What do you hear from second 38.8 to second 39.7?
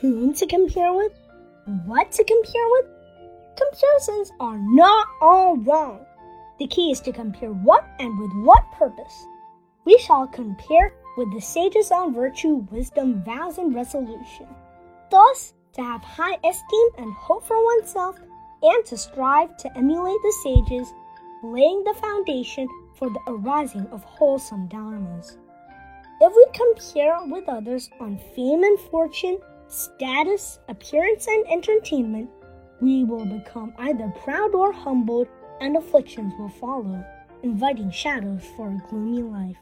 gloomy life.